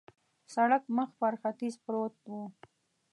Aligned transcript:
سړک 0.53 0.83
مخ 0.95 1.09
پر 1.19 1.33
ختیځ 1.41 1.75
پروت 1.83 2.15
و. 2.29 2.35